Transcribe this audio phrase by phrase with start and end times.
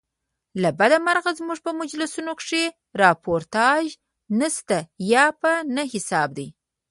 [0.61, 2.63] له بده مرغه زموږ په مجلوکښي
[3.01, 3.85] راپورتاژ
[4.39, 4.77] نسته
[5.13, 6.49] یا په نه حساب دئ.